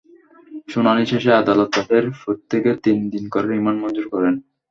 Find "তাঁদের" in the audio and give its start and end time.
1.75-2.03